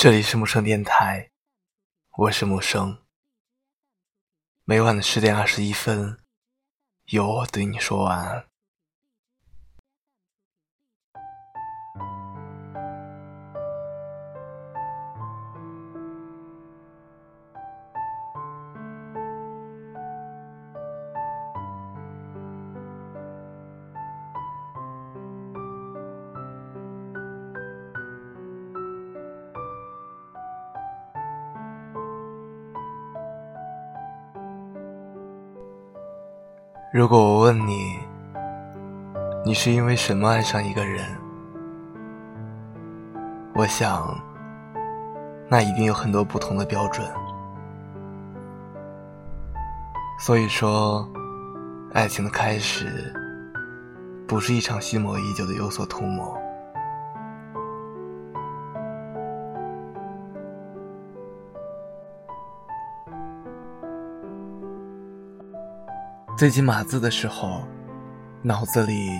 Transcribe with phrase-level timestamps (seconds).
[0.00, 1.32] 这里是木生电台，
[2.18, 3.02] 我是木生。
[4.62, 6.22] 每晚的十点二十一分，
[7.06, 8.47] 由我对你说晚安。
[36.90, 37.98] 如果我问你，
[39.44, 41.04] 你是因为什么爱上一个人？
[43.54, 44.18] 我想，
[45.50, 47.06] 那一定有很多不同的标准。
[50.18, 51.06] 所以说，
[51.92, 53.14] 爱情的开始，
[54.26, 56.38] 不是一场蓄谋已久的有所图谋。
[66.38, 67.62] 最近码字的时候，
[68.42, 69.10] 脑子里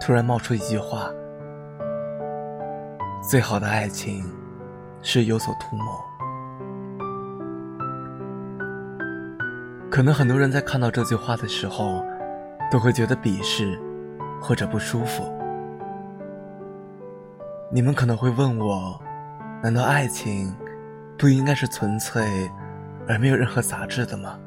[0.00, 1.10] 突然冒出一句话
[3.28, 4.24] ：“最好的爱情
[5.02, 6.00] 是有所图谋。”
[9.90, 12.04] 可能很多人在看到这句话的时候，
[12.70, 13.76] 都会觉得鄙视
[14.40, 15.24] 或者不舒服。
[17.72, 18.96] 你们可能会问我：
[19.60, 20.54] 难道爱情
[21.18, 22.48] 不应该是纯粹
[23.08, 24.38] 而没有任何杂质的吗？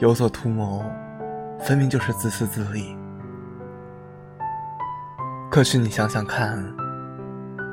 [0.00, 0.82] 有所图谋，
[1.58, 2.96] 分明就是自私自利。
[5.50, 6.58] 可是你想想看，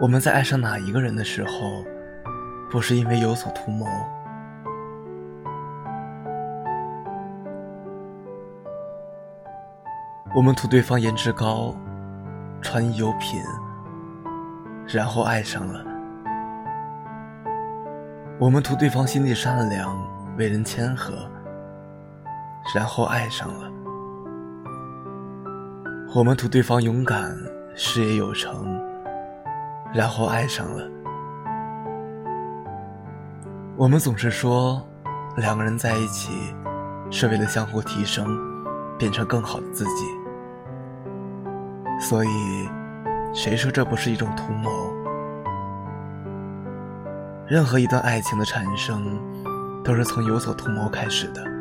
[0.01, 1.85] 我们在爱上哪一个人的时候，
[2.69, 3.85] 不是因为有所图谋？
[10.35, 11.73] 我们图对方颜值高，
[12.61, 13.41] 穿衣有品，
[14.85, 15.79] 然后爱上了；
[18.37, 19.97] 我们图对方心地善良，
[20.37, 21.13] 为人谦和。
[22.75, 23.71] 然后爱上了，
[26.13, 27.35] 我们图对方勇敢，
[27.75, 28.79] 事业有成，
[29.93, 30.87] 然后爱上了。
[33.77, 34.85] 我们总是说，
[35.37, 36.53] 两个人在一起
[37.09, 38.37] 是为了相互提升，
[38.97, 40.05] 变成更好的自己。
[41.99, 42.69] 所以，
[43.33, 44.69] 谁说这不是一种图谋？
[47.47, 49.17] 任何一段爱情的产生，
[49.85, 51.56] 都是从有所图谋开始的。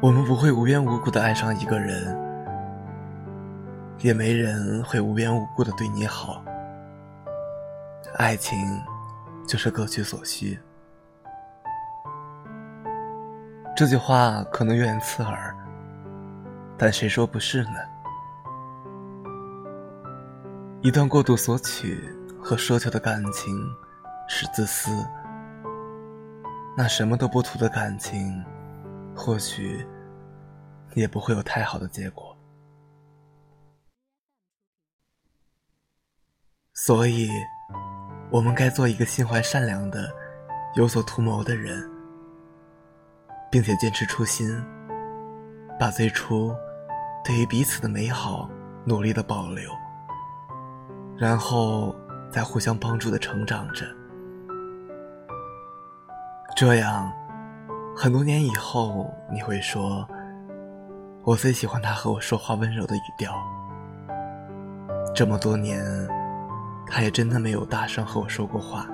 [0.00, 2.16] 我们不会无缘无故的爱上一个人，
[3.98, 6.40] 也没人会无缘无故的对你好。
[8.14, 8.56] 爱情
[9.44, 10.56] 就是各取所需。
[13.76, 15.52] 这句话可能有点刺耳，
[16.76, 17.80] 但谁说不是呢？
[20.80, 22.08] 一段过度索取
[22.40, 23.52] 和奢求的感情
[24.28, 24.92] 是自私，
[26.76, 28.44] 那什么都不图的感情。
[29.18, 29.84] 或许
[30.94, 32.34] 也不会有太好的结果，
[36.72, 37.28] 所以，
[38.30, 40.08] 我们该做一个心怀善良的、
[40.76, 41.90] 有所图谋的人，
[43.50, 44.48] 并且坚持初心，
[45.80, 46.54] 把最初
[47.24, 48.48] 对于彼此的美好
[48.86, 49.68] 努力的保留，
[51.16, 51.94] 然后
[52.30, 53.84] 再互相帮助的成长着，
[56.56, 57.12] 这样。
[58.00, 60.08] 很多年以后，你会说
[61.26, 63.34] ：“我最喜欢他和我说话温柔的语调。”
[65.12, 65.84] 这么多年，
[66.86, 68.86] 他也真的没有大声和我说过话。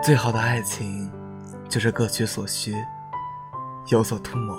[0.00, 1.10] 最好的爱情，
[1.68, 2.76] 就是各取所需，
[3.88, 4.54] 有所图谋。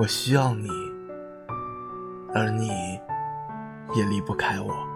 [0.00, 0.68] 我需要你，
[2.34, 2.98] 而你
[3.94, 4.87] 也离不开我。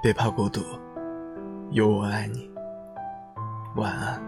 [0.00, 0.60] 别怕孤独，
[1.70, 2.48] 有我爱你。
[3.74, 4.27] 晚安。